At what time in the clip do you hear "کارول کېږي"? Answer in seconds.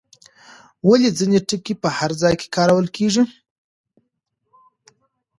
2.55-3.23